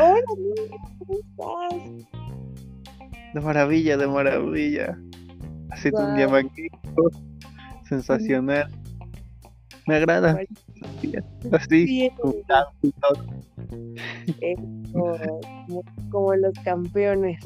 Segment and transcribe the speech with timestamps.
[0.00, 0.20] Hola,
[0.98, 1.74] ¿cómo estás?
[3.34, 4.98] De maravilla, de maravilla.
[5.70, 7.10] Ha sido un día magnífico,
[7.88, 8.70] sensacional.
[9.86, 10.38] Me agrada.
[11.52, 12.38] Así, todo.
[14.40, 15.18] Eso,
[15.66, 17.38] como, como los campeones.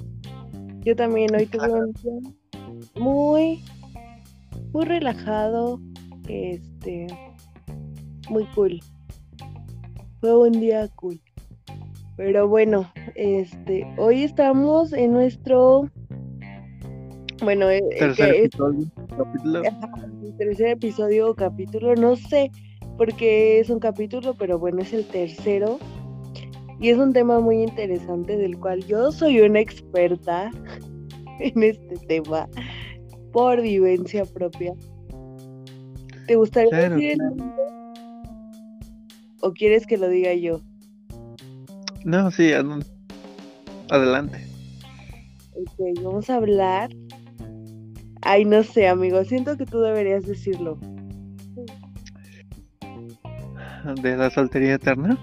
[0.81, 2.13] Yo también hoy tuve un día
[2.97, 3.65] muy,
[4.73, 5.81] muy relajado,
[6.29, 7.07] este,
[8.29, 8.81] muy cool.
[10.21, 11.21] Fue un día cool.
[12.17, 15.89] Pero bueno, este, hoy estamos en nuestro,
[17.43, 17.67] bueno,
[17.99, 18.87] Tercer que es episodio,
[19.17, 19.63] capítulo.
[20.25, 22.51] el tercer episodio o capítulo, no sé
[22.97, 25.79] por qué es un capítulo, pero bueno, es el tercero.
[26.81, 30.51] Y es un tema muy interesante del cual yo soy una experta
[31.41, 32.49] en este tema
[33.33, 34.75] por vivencia propia.
[36.27, 37.47] ¿Te gustaría Claro, decir el nombre?
[39.41, 40.61] ¿O quieres que lo diga yo?
[42.05, 42.83] No, sí, ad-
[43.91, 44.45] adelante.
[45.55, 46.91] Ok, vamos a hablar.
[48.23, 50.79] Ay, no sé, amigo, siento que tú deberías decirlo.
[54.03, 55.19] De la soltería eterna.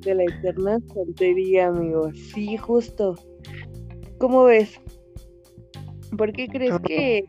[0.00, 2.10] De la eterna soltería, amigo.
[2.12, 3.16] Sí, justo.
[4.18, 4.80] ¿Cómo ves?
[6.16, 6.82] ¿Por qué crees Ah.
[6.82, 7.24] que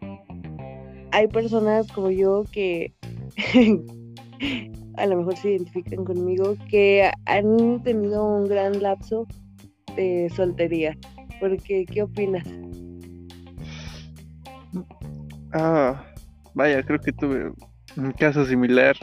[1.12, 2.94] hay personas como yo que
[4.98, 9.28] a lo mejor se identifican conmigo que han tenido un gran lapso
[9.95, 10.98] de soltería?
[11.39, 12.48] Porque, ¿qué opinas?
[15.54, 16.04] Ah,
[16.54, 17.52] vaya, creo que tuve
[17.95, 18.95] un caso similar.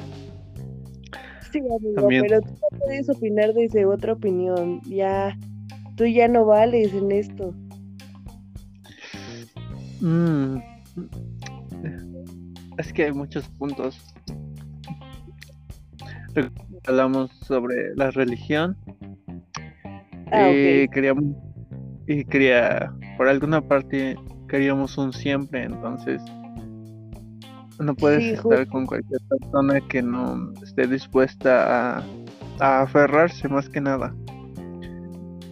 [1.52, 2.22] Sí, amigo, También.
[2.22, 4.80] pero tú no puedes opinar desde otra opinión.
[4.86, 5.38] Ya,
[5.96, 7.54] tú ya no vales en esto.
[10.00, 10.58] Mm,
[12.76, 14.13] Es que hay muchos puntos.
[16.86, 18.76] Hablamos sobre la religión
[20.32, 21.24] Ah, y queríamos
[22.06, 24.16] y quería por alguna parte
[24.48, 26.20] queríamos un siempre, entonces
[27.78, 32.04] no puedes Sí, estar con cualquier persona que no esté dispuesta a,
[32.60, 34.14] a aferrarse más que nada.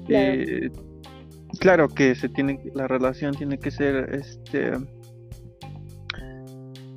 [0.06, 0.42] Claro.
[0.42, 0.70] Y
[1.58, 4.72] claro que se tiene la relación tiene que ser este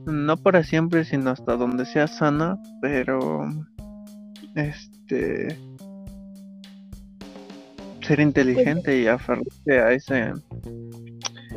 [0.06, 3.48] no para siempre sino hasta donde sea sana pero
[4.56, 5.58] este
[8.02, 10.32] ser inteligente y aferrarse a ese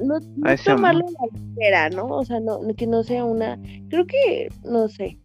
[0.03, 0.93] no, no a ese amor.
[0.93, 2.07] tomarlo a la ligera, ¿no?
[2.07, 3.59] O sea, no, que no sea una.
[3.91, 5.19] Creo que, no sé,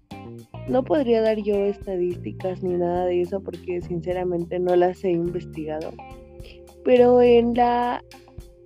[0.67, 5.93] no podría dar yo estadísticas ni nada de eso porque sinceramente no las he investigado.
[6.83, 8.03] Pero en la.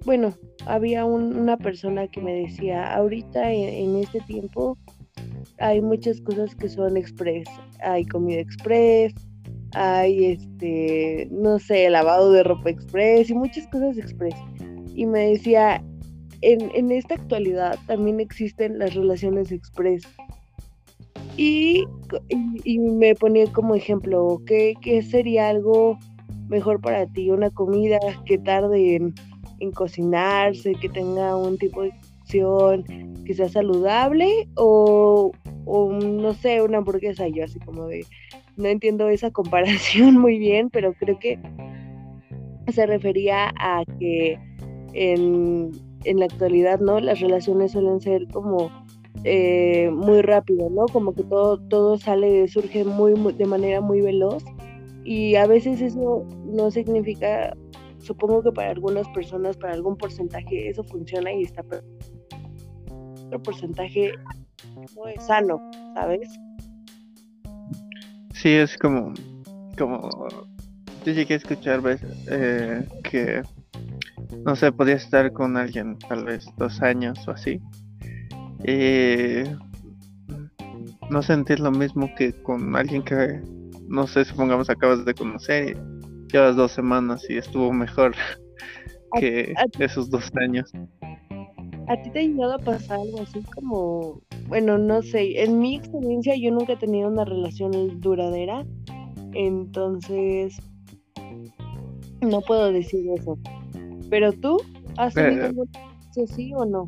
[0.06, 0.34] Bueno,
[0.66, 4.78] había un- una persona que me decía, ahorita en, en este tiempo
[5.59, 7.47] hay muchas cosas que son express.
[7.81, 9.13] Hay comida express,
[9.73, 14.35] hay este, no sé, lavado de ropa express y muchas cosas express.
[14.96, 15.84] Y me decía,
[16.41, 20.03] en, en esta actualidad también existen las relaciones express.
[21.35, 21.85] Y,
[22.63, 26.00] y me ponía como ejemplo, ¿qué, qué sería algo
[26.50, 27.29] mejor para ti?
[27.29, 29.13] Una comida que tarde en,
[29.59, 31.91] en cocinarse, que tenga un tipo de
[33.25, 35.31] que sea saludable o,
[35.65, 37.27] no sé, una hamburguesa.
[37.27, 38.05] Yo así como de,
[38.55, 41.39] no entiendo esa comparación muy bien, pero creo que
[42.71, 44.37] se refería a que
[44.93, 45.71] en,
[46.03, 46.99] en la actualidad, ¿no?
[46.99, 48.69] Las relaciones suelen ser como
[49.23, 50.85] eh, muy rápido, ¿no?
[50.85, 54.43] Como que todo, todo sale, surge muy, muy- de manera muy veloz
[55.03, 57.55] y a veces eso no significa,
[57.99, 61.81] supongo que para algunas personas, para algún porcentaje eso funciona y está, pero
[63.27, 64.13] otro porcentaje
[65.27, 65.59] sano,
[65.93, 66.27] ¿sabes?
[68.38, 69.13] sí es como
[69.77, 70.09] como
[71.05, 73.41] yo llegué a escuchar veces eh, que
[74.45, 77.59] no sé podía estar con alguien tal vez dos años o así
[78.63, 79.43] y
[81.09, 83.41] no sentir lo mismo que con alguien que
[83.87, 88.13] no sé supongamos acabas de conocer y llevas dos semanas y estuvo mejor
[89.19, 90.72] que esos dos años
[91.87, 95.78] ¿A ti te ha llegado a pasar algo así como, bueno, no sé, en mi
[95.78, 98.66] experiencia yo nunca he tenido una relación duradera,
[99.34, 100.57] entonces
[102.22, 103.37] no puedo decir eso.
[104.09, 104.57] Pero tú,
[104.97, 105.49] ¿has tenido Eh.
[105.49, 106.85] experiencia así o no?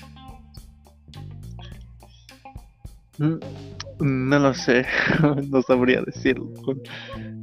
[3.19, 3.39] Mm,
[4.01, 4.85] No lo sé,
[5.49, 6.81] no sabría decirlo con,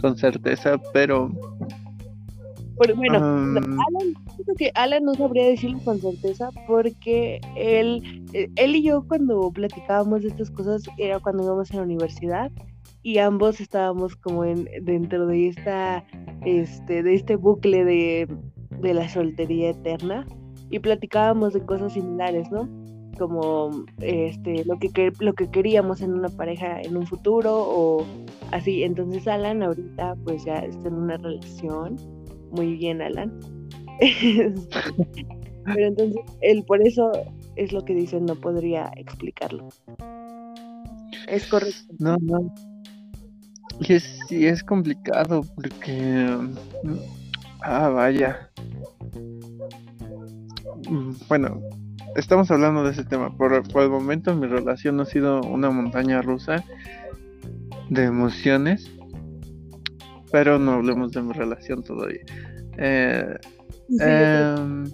[0.01, 1.31] con certeza, pero
[2.77, 4.15] bueno, Alan,
[4.57, 10.23] que Alan no sabría decirlo con certeza porque él, eh, él y yo cuando platicábamos
[10.23, 12.51] de estas cosas era cuando íbamos a la universidad
[13.03, 16.05] y ambos estábamos como en dentro de esta
[16.45, 18.29] este de este bucle de,
[18.81, 20.27] de la soltería eterna
[20.71, 22.69] y platicábamos de cosas similares, ¿no?
[23.19, 23.71] Como
[24.01, 28.05] este lo que lo que queríamos en una pareja en un futuro o
[28.51, 28.83] así.
[28.83, 32.16] Entonces Alan ahorita pues ya está en una relación.
[32.51, 33.39] Muy bien, Alan.
[35.65, 37.11] Pero entonces él por eso
[37.57, 39.69] es lo que dicen, no podría explicarlo.
[41.29, 41.95] Es correcto.
[41.99, 42.55] No, no.
[43.81, 46.29] Y es, es complicado porque...
[47.63, 48.51] Ah, vaya.
[50.89, 51.61] Mm, bueno,
[52.15, 53.37] estamos hablando de ese tema.
[53.37, 56.65] Por, el momento mi relación ha sido una montaña rusa
[57.91, 58.91] de emociones.
[60.33, 62.23] Pero no hablemos de mi relación todavía.
[62.79, 63.39] Eh,
[64.01, 64.85] em,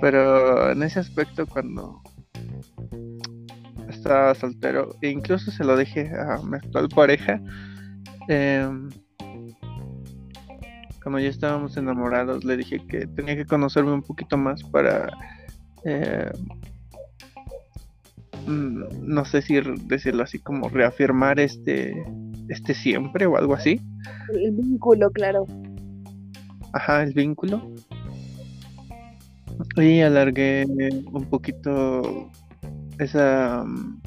[0.00, 2.02] pero en ese aspecto cuando
[3.88, 7.40] estaba soltero, e incluso se lo dije a mi actual pareja,
[8.28, 8.88] em,
[11.02, 15.08] cuando ya estábamos enamorados, le dije que tenía que conocerme un poquito más para,
[15.84, 16.32] eh,
[18.46, 21.94] mm, no sé si decirlo así, como reafirmar este,
[22.48, 23.80] este siempre o algo así.
[24.32, 25.46] El vínculo, claro.
[26.72, 27.70] Ajá, el vínculo.
[29.76, 30.66] Y alargué
[31.12, 32.30] un poquito
[32.98, 34.00] esa mm,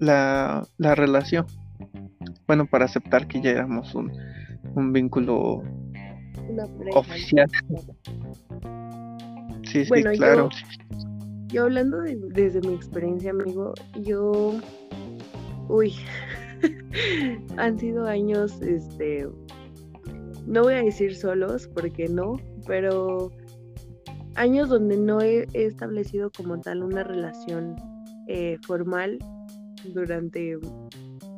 [0.00, 1.46] la, la relación.
[2.46, 4.12] Bueno, para aceptar que ya éramos un,
[4.74, 5.62] un vínculo
[6.94, 7.48] oficial.
[9.64, 10.48] Sí, sí, claro.
[11.48, 14.54] Yo, hablando desde mi experiencia, amigo, yo,
[15.68, 15.94] uy,
[17.56, 19.28] han sido años, este,
[20.46, 23.30] no voy a decir solos, porque no, pero
[24.36, 27.76] años donde no he, establecido como tal una relación
[28.28, 29.18] eh, formal
[29.92, 30.58] durante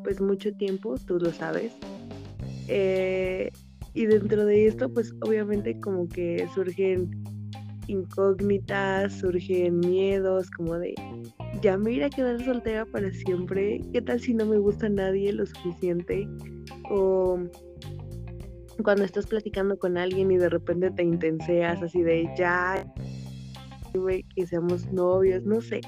[0.03, 1.77] pues mucho tiempo, tú lo sabes.
[2.69, 3.51] Eh,
[3.95, 7.11] y dentro de esto, pues obviamente como que surgen
[7.87, 10.95] incógnitas, surgen miedos, como de,
[11.61, 15.33] ya me iré a quedar soltera para siempre, ¿qué tal si no me gusta nadie
[15.33, 16.29] lo suficiente?
[16.91, 17.39] O
[18.83, 22.87] cuando estás platicando con alguien y de repente te intenseas así de, ya,
[24.35, 25.81] que seamos novios, no sé,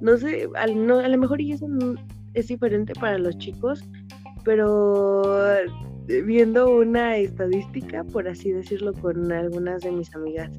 [0.00, 1.66] no sé, a, no, a lo mejor y eso
[2.34, 3.82] es diferente para los chicos,
[4.44, 5.24] pero
[6.06, 10.50] viendo una estadística, por así decirlo, con algunas de mis amigas,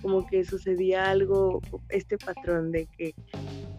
[0.00, 3.14] como que sucedía algo, este patrón de que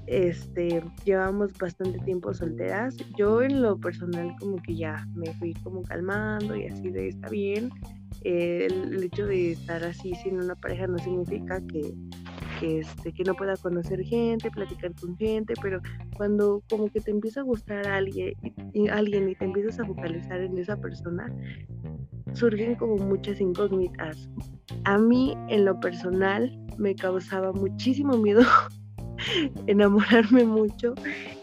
[0.08, 2.96] este llevamos bastante tiempo solteras.
[3.18, 7.30] Yo en lo personal como que ya me fui como calmando y así de está
[7.30, 7.70] bien.
[8.24, 11.94] el, hecho de estar así sin una pareja no significa que,
[12.60, 15.82] que, este, que no pueda conocer gente, platicar con gente, pero
[16.16, 18.34] cuando como que te empieza a gustar a alguien,
[18.74, 21.34] y, alguien y te empiezas a focalizar en esa persona,
[22.34, 24.30] surgen como muchas incógnitas.
[24.86, 28.42] A mí en lo personal me causaba muchísimo miedo
[29.68, 30.94] enamorarme mucho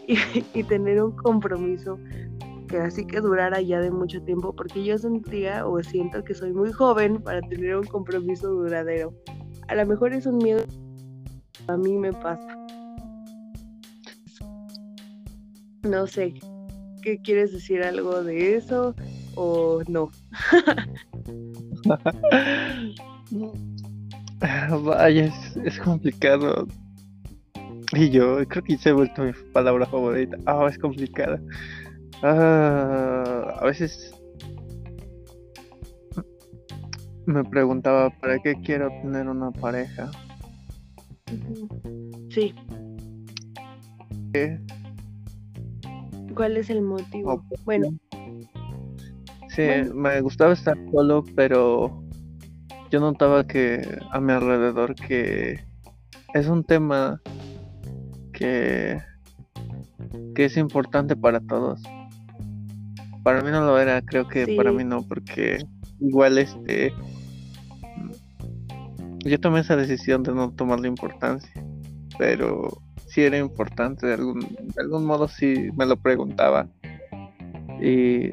[0.55, 1.99] y, tener un compromiso
[2.69, 6.53] que así que durara ya de mucho tiempo, porque yo sentía o siento que soy
[6.53, 9.12] muy joven para tener un compromiso duradero.
[9.67, 10.65] A lo mejor es un miedo
[11.71, 12.56] a mí me pasa.
[15.82, 16.35] No sé,
[17.03, 18.94] ¿qué quieres decir algo de eso
[19.34, 20.10] o no?
[24.84, 25.32] Vaya,
[25.65, 26.67] es, complicado.
[27.93, 30.37] Y yo creo que se ha vuelto mi palabra favorita.
[30.47, 31.41] Ah, es complicada.
[32.23, 34.13] Ah, a veces
[37.27, 40.11] me preguntaba para qué quiero tener una pareja.
[42.29, 42.55] Sí.
[46.35, 47.44] ¿Cuál es el motivo?
[47.65, 47.89] bueno.
[49.49, 49.63] Sí,
[49.94, 52.05] me gustaba estar solo, pero
[52.91, 55.61] yo notaba que a mi alrededor que
[56.35, 57.20] es un tema
[58.41, 58.99] que,
[60.35, 61.82] que es importante para todos.
[63.23, 65.59] Para mí no lo era, creo que para mí no, porque
[66.01, 66.94] igual este
[69.19, 71.53] yo tomé esa decisión de no tomar la importancia,
[72.19, 76.67] pero sí era importante, de algún, de algún modo sí me lo preguntaba.
[77.82, 78.31] Y,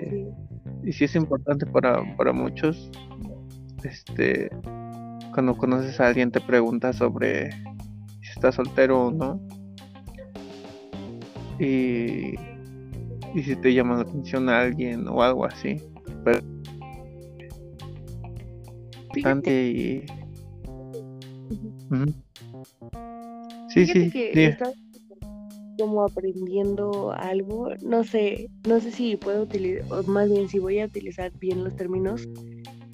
[0.84, 2.90] y sí es importante para, para muchos.
[3.84, 4.50] Este,
[5.34, 9.42] cuando conoces a alguien te pregunta sobre si está soltero o no.
[11.60, 12.36] Y,
[13.34, 15.82] y si te llama la atención a alguien o algo así.
[16.24, 16.40] Pero
[19.18, 20.06] importante y...
[23.70, 24.58] Sí, sí, que
[25.78, 30.80] como aprendiendo algo, no sé, no sé si puedo utilizar, o más bien si voy
[30.80, 32.28] a utilizar bien los términos,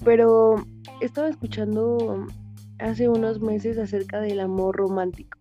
[0.04, 0.56] pero
[1.00, 2.26] estaba escuchando
[2.78, 5.38] hace unos meses acerca del amor romántico.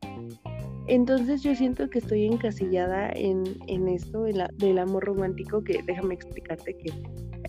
[0.87, 6.15] Entonces yo siento que estoy encasillada en, en esto la, del amor romántico, que déjame
[6.15, 6.91] explicarte que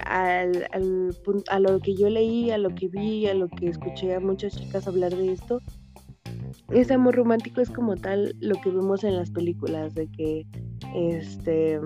[0.04, 1.16] al, al,
[1.48, 4.56] a lo que yo leí, a lo que vi, a lo que escuché a muchas
[4.56, 5.60] chicas hablar de esto,
[6.70, 10.46] ese amor romántico es como tal lo que vemos en las películas, de que
[10.94, 11.80] este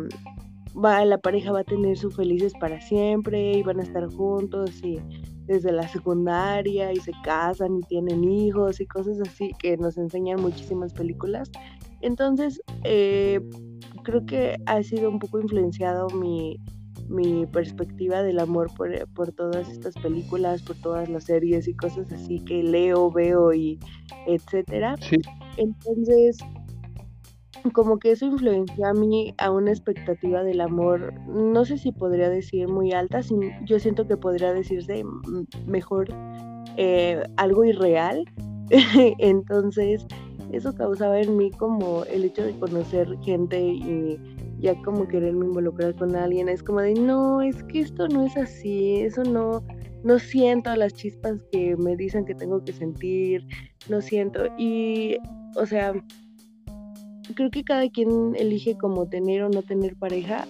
[0.76, 4.82] va, la pareja va a tener sus felices para siempre y van a estar juntos
[4.84, 4.98] y
[5.48, 10.40] desde la secundaria y se casan y tienen hijos y cosas así que nos enseñan
[10.40, 11.50] muchísimas películas.
[12.02, 13.40] Entonces, eh,
[14.04, 16.60] creo que ha sido un poco influenciado mi,
[17.08, 22.12] mi perspectiva del amor por, por, todas estas películas, por todas las series y cosas
[22.12, 23.78] así que leo, veo y
[24.26, 24.96] etcétera.
[25.56, 26.38] Entonces,
[27.72, 32.28] como que eso influenció a mí a una expectativa del amor, no sé si podría
[32.28, 33.20] decir muy alta,
[33.64, 35.04] yo siento que podría decirse
[35.66, 36.08] mejor
[36.76, 38.24] eh, algo irreal.
[39.18, 40.06] Entonces,
[40.52, 44.18] eso causaba en mí como el hecho de conocer gente y
[44.60, 48.36] ya como quererme involucrar con alguien, es como de, no, es que esto no es
[48.36, 49.62] así, eso no,
[50.02, 53.46] no siento las chispas que me dicen que tengo que sentir,
[53.88, 54.46] no siento.
[54.58, 55.16] Y,
[55.56, 55.92] o sea,
[57.34, 60.46] creo que cada quien elige como tener o no tener pareja.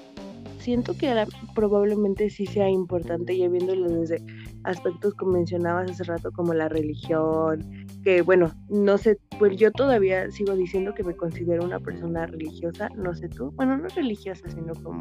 [0.58, 1.12] Siento que
[1.54, 4.20] probablemente sí sea importante, ya viéndolo desde
[4.64, 10.30] aspectos como mencionabas hace rato, como la religión, que bueno, no sé, pues yo todavía
[10.30, 14.74] sigo diciendo que me considero una persona religiosa, no sé tú, bueno, no religiosa, sino
[14.82, 15.00] como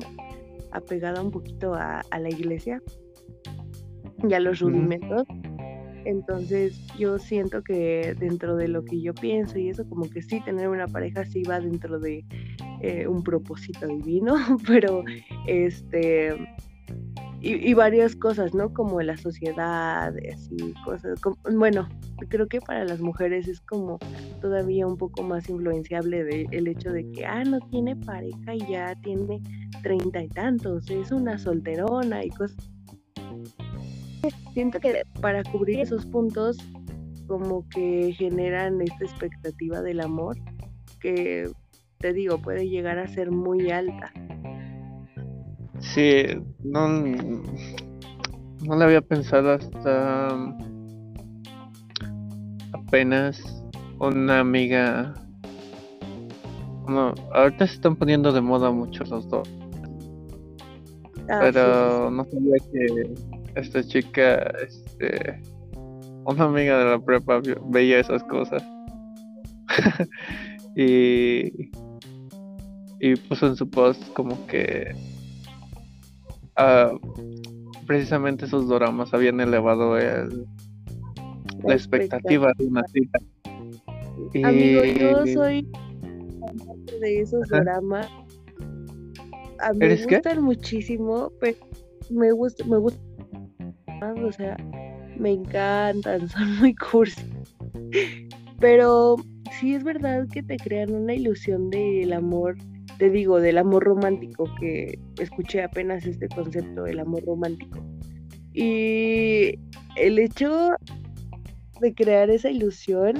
[0.71, 2.81] apegada un poquito a, la iglesia
[4.27, 5.23] y a los rudimentos.
[6.07, 10.39] Entonces yo siento que dentro de lo que yo pienso y eso como que sí,
[10.39, 12.23] tener una pareja sí va dentro de
[12.81, 14.35] eh, un propósito divino,
[14.67, 15.03] pero
[15.47, 16.33] este
[17.39, 18.73] y, varias cosas, ¿no?
[18.73, 21.19] Como la sociedad, así, cosas.
[21.53, 21.87] bueno,
[22.29, 23.99] creo que para las mujeres es como
[24.41, 28.71] todavía un poco más influenciable de, el hecho de que, ah, no tiene pareja y
[28.71, 29.41] ya tiene
[29.83, 32.76] treinta y tantos, es una solterona y cosas.
[34.53, 36.57] Siento que para cubrir esos puntos,
[37.27, 40.37] como que generan esta expectativa del amor
[40.99, 41.49] que,
[41.99, 44.11] te digo, puede llegar a ser muy alta.
[45.79, 46.23] Sí,
[46.63, 50.55] no, no le había pensado hasta
[52.73, 53.63] apenas
[53.99, 55.13] una amiga.
[56.83, 59.49] Bueno, ahorita se están poniendo de moda mucho los dos.
[61.29, 63.13] Ah, pero no sabía que
[63.57, 65.41] esta chica, este,
[66.25, 68.63] una amiga de la prepa veía esas cosas.
[70.75, 71.71] y,
[72.99, 74.95] y puso en su post como que
[76.57, 76.97] uh,
[77.85, 80.45] precisamente esos dramas habían elevado el,
[81.63, 83.19] la, expectativa de una cita.
[84.43, 85.67] Amigo, yo soy
[86.99, 88.07] de esos dramas.
[89.59, 91.57] A mí me gustan muchísimo, pero
[92.09, 92.99] me gusta, me gusta,
[94.01, 94.57] o sea,
[95.17, 97.21] me encantan, son muy cursi.
[98.59, 99.17] Pero
[99.59, 102.57] sí es verdad que te crean una ilusión del amor
[102.97, 107.79] te digo, del amor romántico, que escuché apenas este concepto del amor romántico.
[108.53, 109.59] Y
[109.95, 110.71] el hecho
[111.79, 113.13] de crear esa ilusión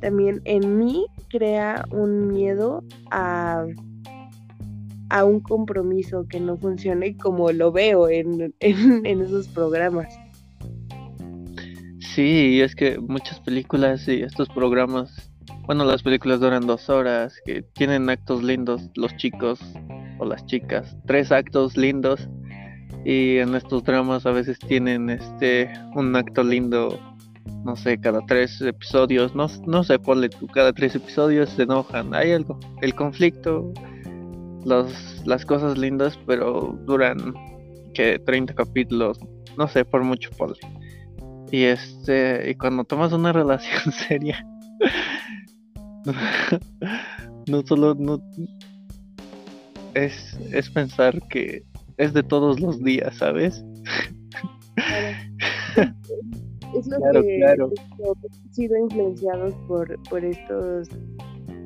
[0.00, 3.66] también en mí crea un miedo a,
[5.10, 10.14] a un compromiso que no funcione como lo veo en, en, esos programas.
[12.14, 15.30] Sí, es que muchas películas y estos programas
[15.68, 19.60] bueno, las películas duran dos horas, que tienen actos lindos los chicos
[20.18, 22.26] o las chicas, tres actos lindos
[23.04, 26.98] y en estos dramas a veces tienen este un acto lindo,
[27.66, 32.14] no sé, cada tres episodios, no, no sé, ponle tú, cada tres episodios se enojan,
[32.14, 33.70] hay algo, el conflicto,
[34.64, 37.34] los, las cosas lindas, pero duran
[37.94, 39.18] que 30 capítulos,
[39.56, 40.58] no sé, por mucho ponle.
[41.50, 44.46] Y este, y cuando tomas una relación seria,
[47.48, 48.22] no solo no
[49.94, 51.64] es, es pensar que
[51.96, 53.64] es de todos los días, ¿sabes?
[56.76, 57.70] Es lo que claro.
[58.50, 60.88] sido influenciados por, por estos,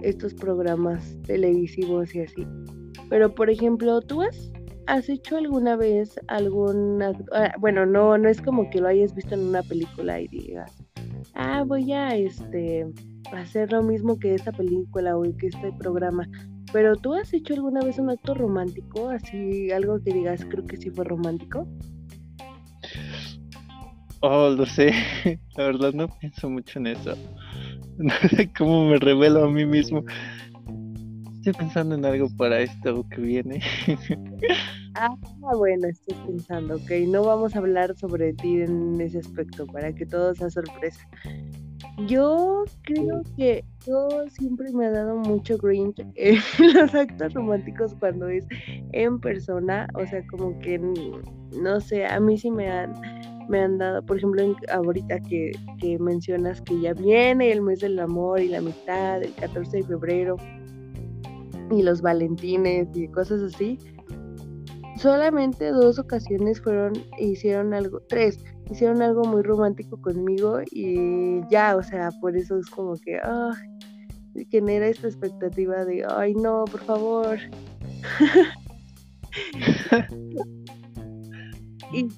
[0.03, 2.47] estos programas televisivos y así.
[3.09, 4.53] Pero por ejemplo, ¿tú has
[4.87, 9.35] has hecho alguna vez algún, ah, bueno, no, no es como que lo hayas visto
[9.35, 10.73] en una película y digas,
[11.35, 12.87] ah, voy a este
[13.33, 16.29] hacer lo mismo que esta película o que este programa.
[16.73, 20.77] Pero tú has hecho alguna vez un acto romántico, así algo que digas, creo que
[20.77, 21.67] sí fue romántico.
[24.21, 24.93] Oh, lo sé.
[25.57, 27.15] La verdad no pienso mucho en eso.
[27.99, 30.03] No sé cómo me revelo a mí mismo.
[31.43, 33.61] Estoy pensando en algo para esto que viene.
[34.95, 35.17] Ah,
[35.57, 36.91] bueno, estoy pensando, ok.
[37.09, 41.01] No vamos a hablar sobre ti en ese aspecto para que todo sea sorpresa.
[42.07, 46.37] Yo creo que yo siempre me ha dado mucho cringe en
[46.75, 48.45] los actos románticos cuando es
[48.93, 52.93] en persona, o sea, como que no sé, a mí sí me han
[53.49, 57.99] me han dado, por ejemplo, ahorita que, que mencionas que ya viene el mes del
[57.99, 60.37] amor y la amistad, el 14 de febrero,
[61.73, 63.79] y los valentines y cosas así.
[64.97, 71.83] Solamente dos ocasiones fueron, hicieron algo, tres, hicieron algo muy romántico conmigo y ya, o
[71.83, 73.50] sea, por eso es como que, ah,
[74.50, 77.38] genera esta expectativa de, ay no, por favor.
[81.93, 82.09] y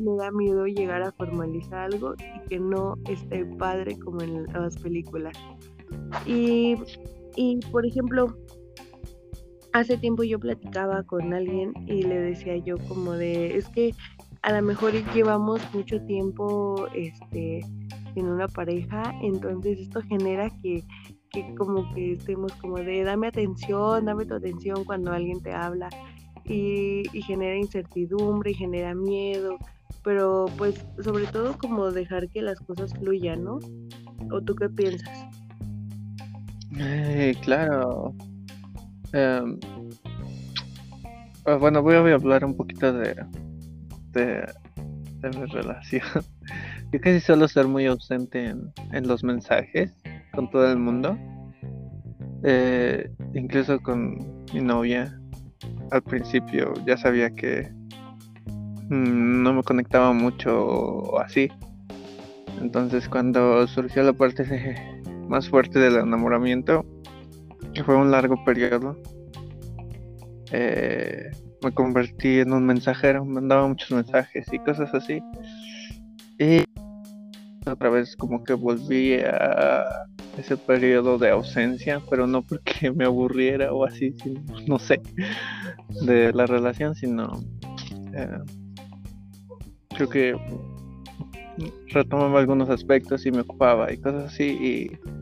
[0.00, 4.76] me da miedo llegar a formalizar algo y que no esté padre como en las
[4.78, 5.36] películas.
[6.26, 6.76] Y,
[7.36, 8.36] y por ejemplo,
[9.72, 13.94] hace tiempo yo platicaba con alguien y le decía yo como de, es que
[14.42, 17.60] a lo mejor llevamos mucho tiempo este,
[18.14, 20.82] en una pareja, entonces esto genera que,
[21.30, 25.88] que como que estemos como de, dame atención, dame tu atención cuando alguien te habla
[26.44, 29.58] y, y genera incertidumbre y genera miedo,
[30.02, 33.58] pero pues sobre todo como dejar que las cosas fluyan, ¿no?
[34.32, 35.39] ¿O tú qué piensas?
[36.78, 38.14] Eh, claro.
[39.12, 39.44] Ah,
[41.58, 43.16] bueno, voy a, hablar un poquito de,
[44.12, 44.46] de,
[45.22, 46.02] mi relación.
[46.92, 49.92] Yo casi suelo ser muy ausente en, los mensajes
[50.32, 51.18] con todo el mundo.
[52.44, 55.16] Eh, incluso con mi novia.
[55.90, 57.68] Al principio ya sabía que
[58.88, 61.48] mm, no me conectaba mucho así.
[62.60, 64.99] Entonces cuando surgió la parte de
[65.30, 66.84] más fuerte del enamoramiento,
[67.72, 69.00] que fue un largo periodo,
[70.50, 71.30] eh,
[71.62, 75.22] me convertí en un mensajero, mandaba muchos mensajes y cosas así.
[76.36, 76.64] Y
[77.64, 79.84] otra vez como que volví a
[80.36, 84.12] ese periodo de ausencia, pero no porque me aburriera o así,
[84.66, 85.00] no sé,
[86.04, 87.40] de la relación, sino
[88.14, 88.38] eh,
[89.94, 90.34] creo que
[91.88, 95.19] retomaba algunos aspectos y me ocupaba y cosas así y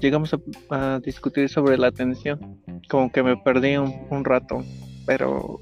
[0.00, 0.34] llegamos
[0.70, 2.60] a, discutir sobre la atención.
[2.88, 4.64] Como que me perdí un, rato
[5.06, 5.58] pero,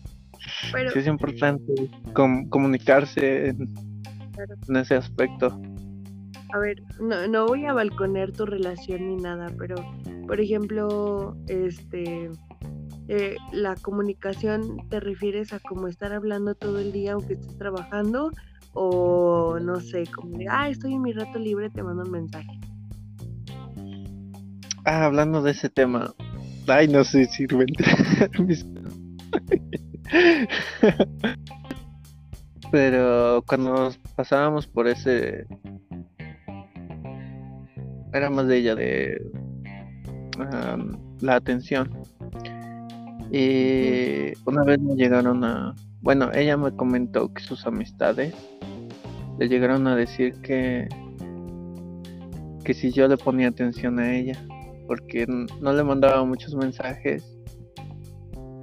[0.92, 1.72] sí es importante
[2.12, 5.60] comunicarse en, ese aspecto.
[6.52, 9.76] A ver no, no voy a balconear tu relación ni nada pero
[10.26, 12.28] por ejemplo este
[13.06, 18.32] eh, la comunicación te refieres a como estar hablando todo el día aunque estés trabajando
[18.72, 22.60] o no sé, como de, ah, estoy en mi rato libre, te mando un mensaje.
[24.92, 26.12] Ah, hablando de ese tema,
[26.66, 27.46] ay, no sé si
[32.72, 35.46] Pero cuando pasábamos por ese...
[38.12, 39.22] Era más de ella, de
[41.20, 42.02] la atención.
[43.30, 45.76] Y una vez me llegaron a...
[46.00, 48.34] Bueno, ella me comentó que sus amistades
[49.38, 50.88] le llegaron a decir que
[52.64, 54.38] que si yo le ponía atención a ella
[54.90, 57.22] porque no le mandaba muchos mensajes.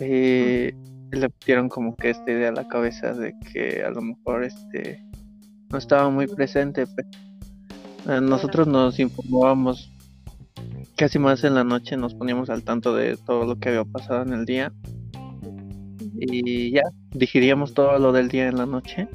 [0.02, 0.76] Y
[1.16, 5.02] le pusieron como que esta idea a la cabeza de que a lo mejor este
[5.72, 6.84] no estaba muy presente
[8.10, 9.90] eh, nosotros nos informábamos
[10.98, 14.24] casi más en la noche nos poníamos al tanto de todo lo que había pasado
[14.24, 14.74] en el día.
[16.20, 19.08] Y ya digiríamos todo lo del día en la noche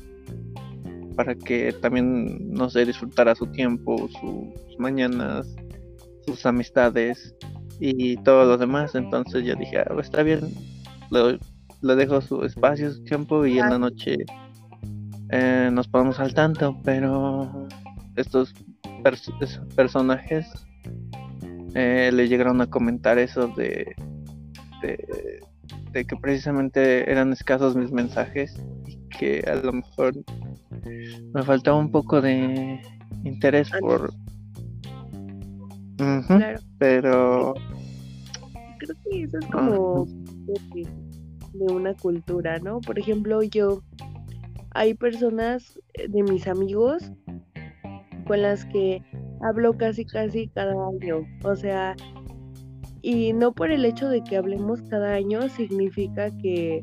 [1.15, 5.55] para que también, no sé, disfrutara su tiempo, sus mañanas,
[6.27, 7.35] sus amistades
[7.81, 8.95] y todo lo demás.
[8.95, 10.41] Entonces yo dije, ah, está bien,
[11.11, 14.17] le, dejo su espacio, su tiempo y en la noche
[15.31, 17.69] eh, nos ponemos al tanto, pero
[18.17, 18.55] estos
[19.75, 20.47] personajes
[21.75, 23.95] eh, le llegaron a comentar eso de,
[24.83, 25.41] de,
[25.93, 28.55] de que precisamente eran escasos mis mensajes
[28.87, 30.15] y que a lo mejor
[31.35, 32.81] me faltaba un poco de
[33.25, 34.13] interés por...
[36.79, 37.55] Pero
[38.79, 40.89] creo que eso es como de,
[41.55, 42.81] de una cultura, ¿no?
[42.81, 43.83] Por ejemplo, yo,
[44.71, 47.13] hay personas eh, de mis amigos
[48.27, 49.03] con las que
[49.43, 51.97] hablo casi casi cada año, o sea,
[53.03, 56.83] y no por el hecho de que hablemos cada año significa que,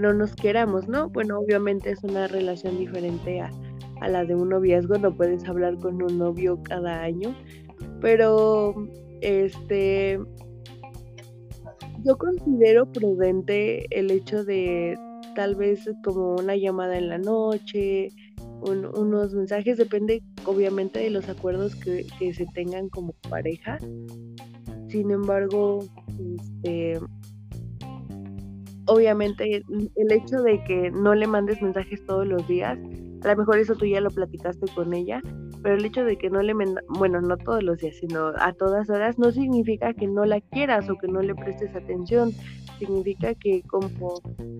[0.00, 1.08] no nos queramos, ¿no?
[1.08, 3.50] Bueno, obviamente es una relación diferente a,
[4.00, 7.34] a la de un noviazgo, no puedes hablar con un novio cada año,
[8.00, 8.74] pero
[9.20, 10.18] este
[12.04, 14.98] yo considero prudente el hecho de
[15.34, 18.08] tal vez como una llamada en la noche,
[18.62, 23.78] unos mensajes, depende obviamente de los acuerdos que, que se tengan como pareja,
[24.88, 25.84] sin embargo,
[26.36, 26.98] este,
[28.86, 29.62] obviamente
[29.94, 32.78] el hecho de que no le mandes mensajes todos los días,
[33.22, 35.22] a lo mejor eso tú ya lo platicaste con ella,
[35.62, 36.54] pero el hecho de que no le,
[36.88, 40.88] bueno, no todos los días, sino a todas horas, no significa que no la quieras
[40.88, 42.32] o que no le prestes atención,
[42.78, 43.88] significa que como,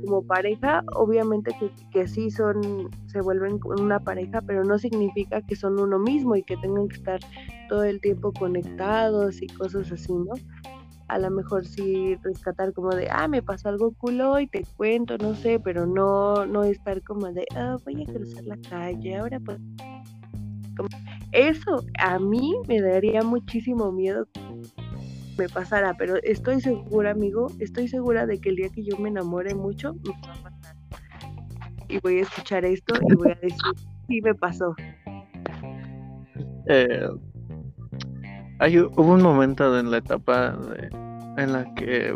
[0.04, 5.56] como pareja, obviamente que, que sí son, se vuelven una pareja, pero no significa que
[5.56, 7.20] son uno mismo y que tengan que estar
[7.68, 10.34] todo el tiempo conectados y cosas así, ¿no?
[11.08, 15.18] A lo mejor sí rescatar como de, ah, me pasó algo culo y te cuento,
[15.18, 19.40] no sé, pero no, no estar como de, ah, voy a cruzar la calle, ahora
[19.40, 19.58] pues...
[21.32, 24.26] Eso a mí me daría muchísimo miedo
[25.40, 29.08] me pasara, pero estoy segura, amigo, estoy segura de que el día que yo me
[29.08, 30.76] enamore mucho, me va a pasar.
[31.88, 33.56] Y voy a escuchar esto y voy a decir,
[34.06, 34.74] sí me pasó.
[36.66, 37.08] Eh,
[38.58, 40.58] hay, hubo un momento en la etapa
[41.38, 42.14] en la que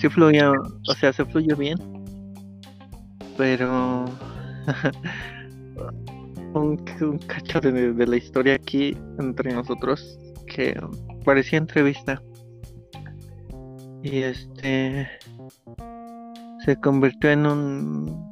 [0.00, 1.76] sí fluía, o sea, se fluyó bien,
[3.36, 4.04] pero
[6.58, 10.78] un, un cacho de, de la historia aquí entre nosotros que
[11.24, 12.22] parecía entrevista.
[14.02, 15.08] Y este
[16.64, 18.28] se convirtió en un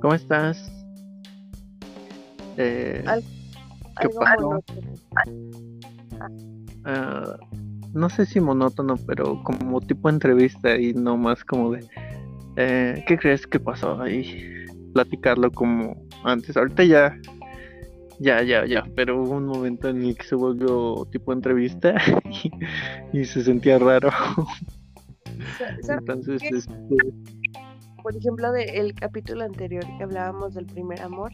[0.00, 0.72] ¿Cómo estás?
[2.56, 3.04] Eh,
[4.00, 4.64] ¿Qué pasó?
[6.84, 7.36] Ah,
[7.92, 11.84] no sé si monótono, pero como tipo entrevista y no más como de
[12.56, 14.00] eh, ¿qué crees que pasó?
[14.00, 16.56] ahí platicarlo como antes.
[16.56, 17.16] Ahorita ya
[18.20, 21.94] ya, ya, ya, pero hubo un momento en el que se volvió tipo entrevista
[23.14, 24.10] y, se sentía raro.
[25.88, 26.74] Entonces, este...
[28.02, 31.32] por ejemplo, del capítulo anterior que hablábamos del primer amor,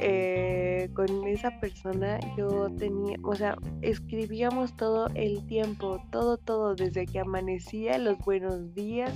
[0.00, 7.06] eh, con esa persona yo tenía, o sea, escribíamos todo el tiempo, todo, todo, desde
[7.06, 9.12] que amanecía, los buenos días,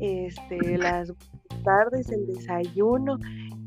[0.00, 1.12] este, las
[1.62, 3.18] tardes, el desayuno,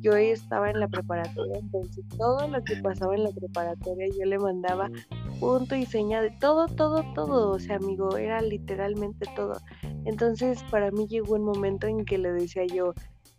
[0.02, 4.40] yo estaba en la preparatoria, entonces todo lo que pasaba en la preparatoria yo le
[4.40, 4.90] mandaba
[5.40, 9.60] punto y seña de todo, todo, todo, o sea, amigo, era literalmente todo.
[10.06, 12.94] Entonces para mí llegó un momento en que le decía yo,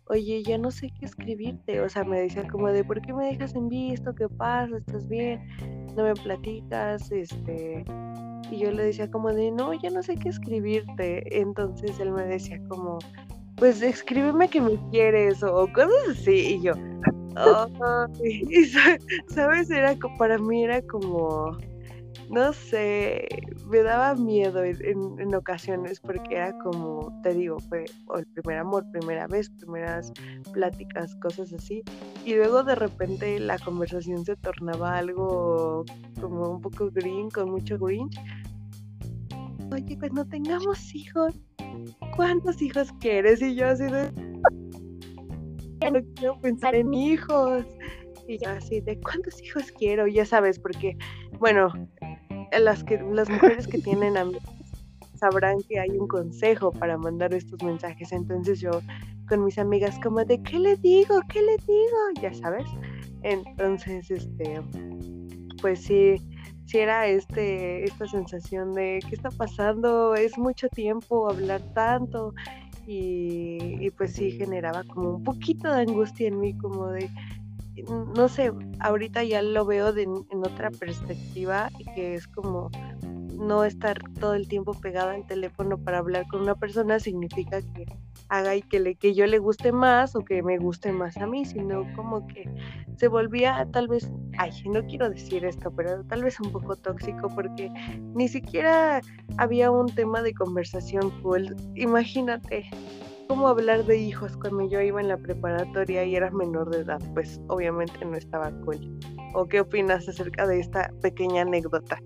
[0.05, 3.25] oye, ya no sé qué escribirte, o sea, me decía como de, ¿por qué me
[3.25, 4.13] dejas en visto?
[4.13, 4.77] ¿Qué pasa?
[4.77, 5.41] ¿Estás bien?
[5.95, 7.11] ¿No me platicas?
[7.11, 7.85] Este...
[8.51, 11.39] Y yo le decía como de, no, ya no sé qué escribirte.
[11.39, 12.99] Entonces él me decía como,
[13.61, 16.55] pues escríbeme que me quieres o cosas así.
[16.55, 16.73] Y yo,
[19.27, 19.69] ¿sabes?
[19.69, 21.55] Era, para mí era como,
[22.31, 23.27] no sé,
[23.67, 27.85] me daba miedo en, ocasiones porque era como, te digo, fue
[28.17, 30.11] el primer amor, primera vez, primeras
[30.53, 31.83] pláticas, cosas así.
[32.25, 35.85] Y luego de repente la conversación se tornaba algo
[36.19, 38.09] como un poco green, con mucho green.
[39.71, 41.33] Oye, cuando tengamos hijos,
[42.15, 43.41] ¿cuántos hijos quieres?
[43.41, 44.11] Y yo así de,
[45.91, 47.65] no quiero pensar en hijos.
[48.27, 50.07] Y yo así de, ¿cuántos hijos quiero?
[50.07, 50.97] Ya sabes, porque,
[51.39, 51.71] bueno,
[52.59, 54.43] las, que, las mujeres que tienen amigos
[55.15, 58.11] sabrán que hay un consejo para mandar estos mensajes.
[58.11, 58.71] Entonces yo
[59.29, 61.21] con mis amigas como de, ¿qué le digo?
[61.29, 62.21] ¿Qué le digo?
[62.21, 62.65] Ya sabes.
[63.23, 64.61] Entonces, este,
[65.61, 66.15] pues sí,
[66.71, 72.33] si era este, esta sensación de qué está pasando, es mucho tiempo hablar tanto
[72.87, 77.09] y, pues sí generaba como un poquito de angustia en mí, como de,
[78.15, 82.71] no sé, ahorita ya lo veo en otra perspectiva y que es como
[83.37, 87.85] no estar todo el tiempo pegado al teléfono para hablar con una persona significa que
[88.31, 91.27] haga y que, le, que yo le guste más o que me guste más a
[91.27, 92.49] mí, sino como que
[92.95, 97.27] se volvía tal vez, ay, no quiero decir esto, pero tal vez un poco tóxico
[97.35, 97.69] porque
[98.15, 99.01] ni siquiera
[99.37, 101.55] había un tema de conversación cool.
[101.75, 102.69] Imagínate
[103.27, 107.01] cómo hablar de hijos cuando yo iba en la preparatoria y era menor de edad,
[107.13, 108.97] pues obviamente no estaba cool.
[109.33, 111.99] ¿O qué opinas acerca de esta pequeña anécdota?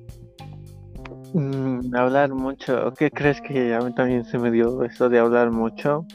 [1.33, 2.93] Mm, hablar mucho.
[2.97, 6.05] ¿Qué crees que a mí también se me dio eso de hablar mucho?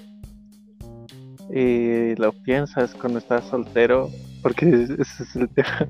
[1.52, 4.08] Y lo piensas cuando estás soltero,
[4.42, 5.88] porque ese es el tema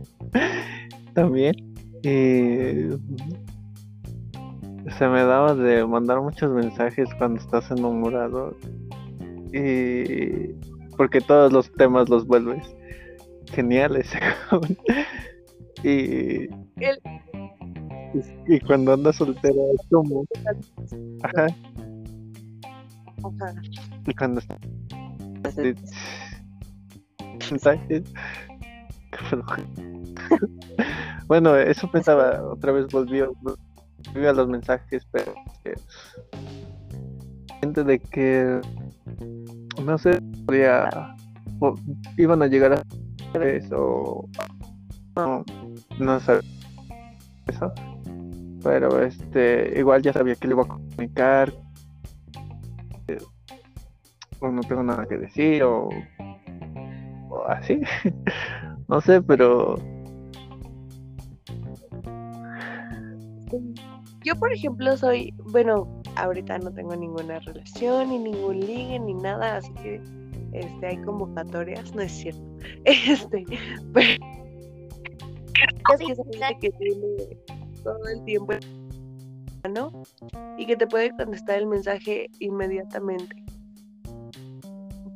[1.14, 1.54] también.
[2.02, 2.88] Y
[4.98, 8.56] se me daba de mandar muchos mensajes cuando estás enamorado.
[9.52, 10.54] Y
[10.96, 12.64] porque todos los temas los vuelves
[13.52, 14.11] geniales.
[15.85, 16.48] y,
[18.46, 20.25] y cuando andas soltero es como.
[21.23, 21.46] Ajá.
[23.23, 23.55] Ajá.
[24.07, 24.59] Y cuando estás.
[31.27, 35.75] bueno, eso pensaba, otra vez volvió, volvió a los mensajes, pero que,
[37.61, 38.62] gente de que
[39.83, 40.88] no sé, podía,
[41.61, 41.75] o,
[42.16, 42.83] iban a llegar a
[43.44, 44.27] eso,
[45.16, 45.44] no,
[45.99, 46.40] no sé
[47.46, 47.70] eso,
[48.62, 51.53] pero este, igual ya sabía que le iba a comunicar,
[54.40, 55.88] o no tengo nada que decir, o,
[57.29, 57.81] o así,
[58.88, 59.77] no sé, pero
[64.23, 69.57] Yo, por ejemplo, soy, bueno, ahorita no tengo ninguna relación, ni ningún ligue, ni nada,
[69.57, 70.01] así que
[70.53, 72.42] este, hay convocatorias, no es cierto.
[72.85, 73.44] Este,
[73.92, 74.25] pero
[76.01, 77.37] esa gente que tiene
[77.82, 78.54] todo el tiempo,
[79.68, 80.02] ¿no?
[80.56, 83.44] Y que te puede contestar el mensaje inmediatamente.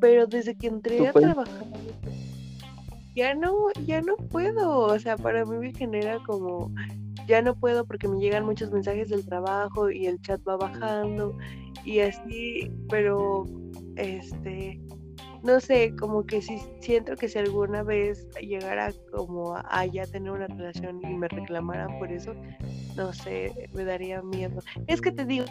[0.01, 1.67] Pero desde que entré ¿Tú a trabajar,
[3.15, 4.81] ya no, ya no puedo.
[4.81, 6.71] O sea, para mí me genera como,
[7.27, 11.37] ya no puedo porque me llegan muchos mensajes del trabajo y el chat va bajando
[11.85, 13.45] y así, pero
[13.97, 14.81] este,
[15.45, 20.33] no sé, como que si siento que si alguna vez llegara como a, ya tener
[20.33, 22.35] una relación y me reclamaran por eso,
[22.97, 24.63] no sé, me daría miedo.
[24.87, 25.45] Es que te digo,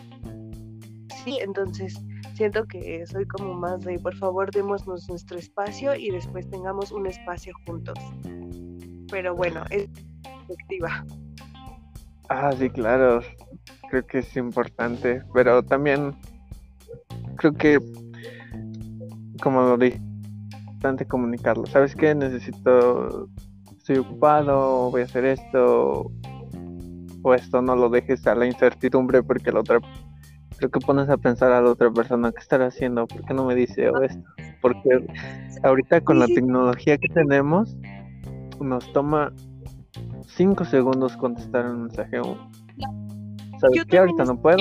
[1.24, 1.96] sí, entonces
[2.34, 7.06] siento que soy como más de, por favor, démonos nuestro espacio y después tengamos un
[7.06, 8.00] espacio juntos.
[9.12, 9.88] Pero bueno, es
[10.24, 11.06] perspectiva.
[12.30, 13.22] Ah, sí, claro.
[13.92, 15.22] Creo que es importante.
[15.36, 16.16] Pero también
[17.38, 17.80] creo que,
[19.42, 20.02] como lo dije,
[20.84, 21.66] importante comunicarlo.
[21.66, 22.14] ¿Sabes qué?
[22.14, 23.30] Necesito,
[23.78, 26.12] estoy ocupado, voy a hacer esto.
[27.26, 29.80] O esto no lo dejes a la incertidumbre porque la otra,
[30.58, 33.08] creo que pones a pensar a la otra persona, ¿qué estará haciendo?
[33.08, 34.22] ¿Por qué no me dice o esto?
[34.62, 35.08] Porque
[35.64, 37.78] ahorita con la tecnología que tenemos,
[38.60, 39.32] nos toma
[40.36, 42.20] 5 segundos contestar un mensaje.
[43.62, 44.00] ¿Sabes Yo qué?
[44.00, 44.58] Ahorita no puedo.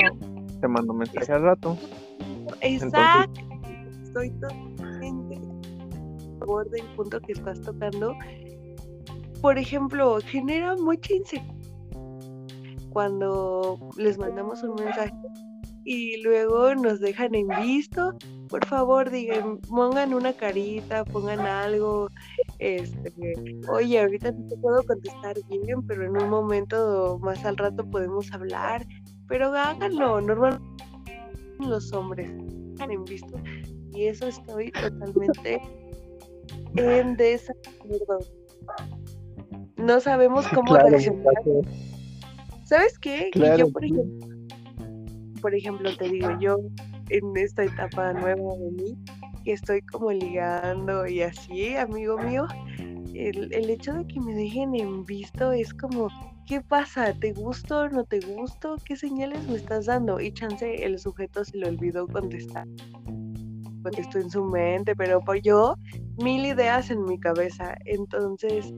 [0.61, 1.77] Te mando un mensaje al rato.
[2.61, 3.52] Exacto.
[4.13, 8.15] Estoy totalmente a favor del punto que estás tocando.
[9.41, 11.55] Por ejemplo, genera mucha inseguridad
[12.91, 15.15] cuando les mandamos un mensaje
[15.83, 18.15] y luego nos dejan en visto.
[18.49, 22.07] Por favor, digan, pongan una carita, pongan algo.
[22.59, 23.11] Este,
[23.67, 28.31] oye, ahorita no te puedo contestar bien, pero en un momento más al rato podemos
[28.31, 28.85] hablar.
[29.27, 30.85] Pero háganlo, normalmente
[31.57, 32.29] los hombres
[32.91, 33.37] en visto
[33.93, 35.61] y eso estoy totalmente
[36.75, 38.19] en desacuerdo.
[39.77, 41.33] No sabemos cómo Claro, reaccionar.
[42.63, 43.29] ¿Sabes qué?
[43.31, 44.27] Claro, yo, por ejemplo,
[45.41, 46.57] por ejemplo, te digo, yo
[47.09, 48.97] en esta etapa nueva de mí,
[49.43, 52.47] que estoy como ligando y así, amigo mío,
[53.13, 56.07] el, el hecho de que me dejen en visto es como,
[56.47, 57.13] ¿qué pasa?
[57.13, 57.89] ¿Te gusto?
[57.89, 58.77] ¿No te gusto?
[58.85, 60.19] ¿Qué señales me estás dando?
[60.19, 62.65] Y chance el sujeto se le olvidó contestar.
[63.83, 65.75] Contestó en su mente, pero por yo,
[66.17, 67.75] mil ideas en mi cabeza.
[67.85, 68.73] Entonces,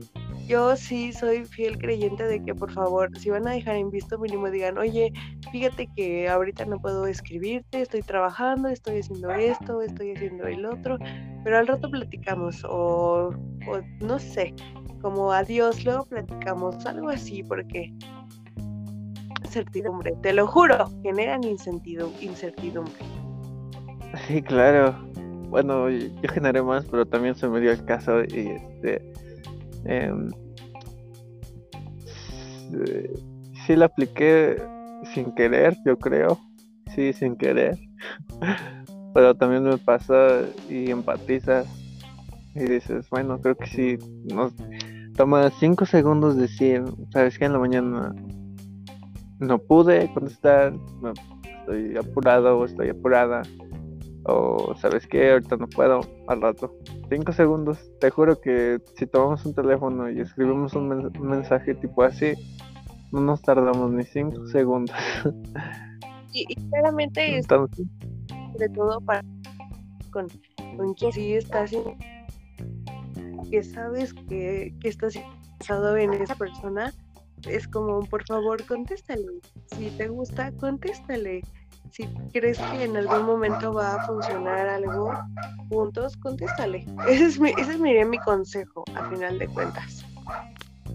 [0.46, 4.18] yo sí soy fiel creyente de que por favor, si van a dejar en visto,
[4.18, 5.12] mínimo digan, oye,
[5.50, 10.98] fíjate que ahorita no puedo escribirte, estoy trabajando, estoy haciendo esto, estoy haciendo el otro,
[11.42, 13.30] pero al rato platicamos o,
[13.68, 14.54] o no sé,
[15.02, 17.92] como adiós, luego platicamos, algo así, porque
[19.44, 22.94] incertidumbre, te lo juro, generan incertidumbre.
[24.26, 24.94] Sí, claro.
[25.48, 29.12] Bueno, yo generé más, pero también se me dio el caso y este.
[29.84, 30.30] em,
[33.66, 34.56] sí la apliqué
[35.14, 36.38] sin querer, yo creo.
[36.94, 37.78] Sí, sin querer.
[39.14, 41.66] Pero también me pasa y empatizas
[42.54, 43.98] y dices, bueno, creo que sí.
[44.32, 44.52] Nos
[45.16, 47.46] toma cinco segundos decir, ¿sabes qué?
[47.46, 48.14] En la mañana
[49.38, 50.74] no pude contestar,
[51.60, 53.42] estoy apurado o estoy apurada.
[54.28, 56.74] O sabes qué, ahorita no puedo, al rato.
[57.08, 57.78] Cinco segundos.
[58.00, 62.34] Te juro que si tomamos un teléfono y escribimos un, men- un mensaje tipo así,
[63.12, 64.96] No nos tardamos ni cinco segundos.
[66.32, 67.86] Y, y claramente es Entonces,
[68.52, 69.22] sobre todo para
[70.10, 70.26] con,
[70.76, 71.96] con quien sí estás en-
[73.50, 76.92] que sabes que, que estás interesado en esa persona
[77.48, 79.24] es como por favor contéstale
[79.66, 81.40] si te gusta contéstale
[81.90, 85.12] si crees que en algún momento va a funcionar algo
[85.68, 90.04] juntos contéstale ese es mi, ese sería mi consejo a final de cuentas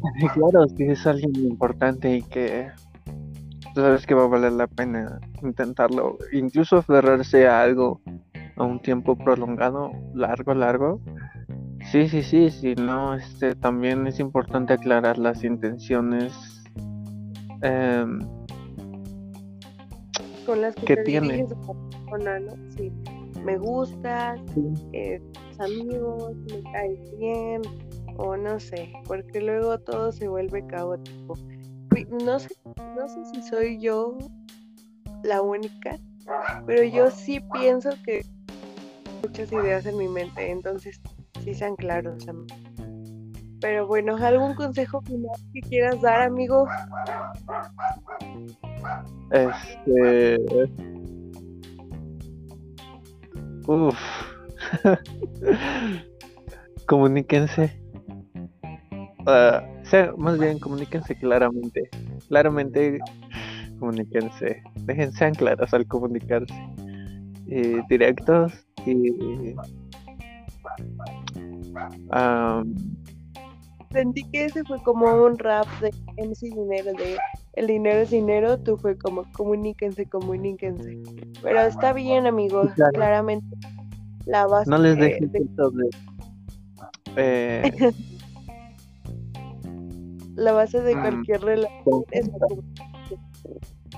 [0.34, 2.70] claro, si es alguien importante y que
[3.76, 8.02] sabes que va a valer la pena intentarlo, incluso aferrarse a algo
[8.58, 11.02] a un tiempo prolongado, largo, largo.
[11.92, 16.64] Sí, sí, sí, sí, no, este, también es importante aclarar las intenciones
[17.62, 18.20] em,
[20.52, 21.46] con las que ¿Qué te tiene?
[21.48, 22.52] persona, ¿no?
[22.76, 22.92] Sí,
[23.46, 24.38] me gustas,
[24.92, 27.62] eh, tus amigos, me caes bien,
[28.18, 31.36] o no sé, porque luego todo se vuelve caótico.
[32.10, 32.50] No sé,
[32.98, 34.18] no sé si soy yo
[35.24, 35.98] la única,
[36.66, 38.26] pero yo sí pienso que
[39.24, 41.00] muchas ideas en mi mente, entonces
[41.46, 42.28] sí sean claros.
[42.28, 42.46] am-
[43.62, 46.68] Pero bueno, ¿algún consejo final que quieras dar, amigo?
[49.32, 50.38] Este.
[53.68, 54.00] Uf.
[56.88, 57.80] Comuníquense.
[59.28, 59.64] Ah,
[60.18, 61.90] más bien, comuníquense claramente.
[62.28, 63.00] Claramente,
[63.80, 64.62] comuníquense.
[64.86, 66.54] Dejen, sean claros al comunicarse.
[67.90, 68.54] Directos
[68.86, 69.56] y.
[73.92, 77.18] Sentí que ese fue como un rap de MC Dinero, de
[77.54, 80.98] el dinero es dinero, tú fue como comuníquense, comuníquense.
[81.42, 82.94] Pero está bien, amigos, Claro.
[82.94, 83.58] claramente
[84.26, 85.90] la base no les de- dejen de- de.
[87.18, 87.62] eh,
[90.36, 91.02] la base de Mm.
[91.02, 92.30] cualquier relación es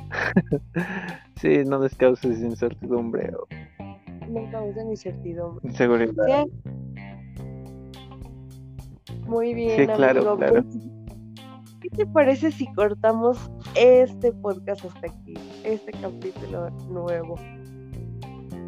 [1.42, 3.48] sí, no les causes incertidumbre o
[4.30, 5.68] no causan incertidumbre.
[5.68, 6.26] inseguridad.
[6.26, 6.50] Sean-
[9.28, 10.38] Muy bien, Sí, claro, amigo.
[10.38, 10.64] claro.
[10.64, 10.76] pues,
[11.82, 13.38] ¿Qué te parece si cortamos
[13.76, 15.34] este podcast hasta aquí?
[15.64, 17.36] Este capítulo nuevo.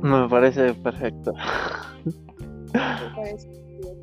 [0.02, 1.34] Me parece perfecto.
[2.74, 3.48] Me parece
[3.82, 3.98] bien.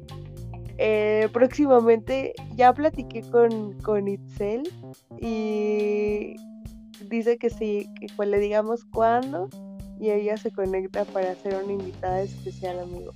[0.78, 4.62] Eh, próximamente ya platiqué con, con Itzel
[5.20, 6.34] y
[7.08, 9.48] dice que sí, que pues le digamos cuándo
[10.00, 13.12] y ella se conecta para ser una invitada especial, amigo.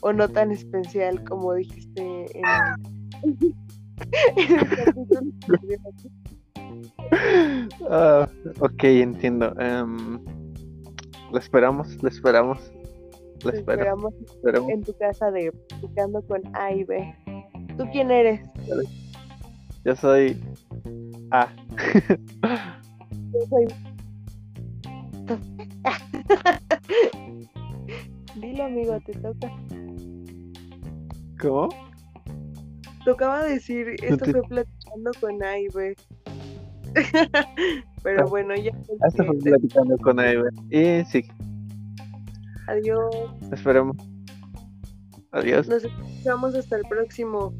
[0.00, 3.54] O no tan especial como dijiste en el,
[4.36, 5.80] en el capítulo anterior.
[7.90, 8.28] Ah,
[8.60, 9.52] ok, entiendo.
[9.60, 10.18] Em,
[11.30, 12.58] lo esperamos, lo esperamos.
[13.36, 14.14] Espero, esperamos
[14.68, 17.14] en tu casa de platicando con A y B.
[17.76, 18.40] ¿Tú quién eres?
[19.84, 20.40] Yo soy
[21.32, 21.48] A.
[23.32, 23.66] Yo soy.
[28.40, 29.50] Dilo, amigo, te toca.
[31.42, 31.68] ¿Cómo?
[33.04, 35.96] Tocaba decir, esto te- fue platicando con A y B.
[38.02, 38.26] Pero Ah.
[38.28, 38.70] bueno, ya.
[39.08, 40.48] Esto fue platicando con Eve.
[40.70, 41.24] Y sí,
[42.68, 43.14] Adiós.
[43.50, 43.96] esperemos.
[45.32, 45.68] Adiós.
[45.68, 47.52] Nos escuchamos hasta el próximo.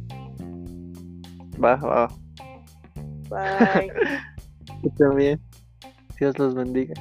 [1.63, 2.09] Va, va.
[3.31, 3.91] Bye.
[4.83, 5.41] Tú también.
[6.21, 6.95] Dios los bendiga.